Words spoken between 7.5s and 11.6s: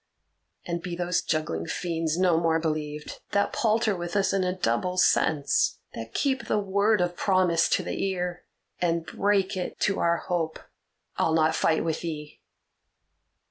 to the ear, and break it to our hope. I'll not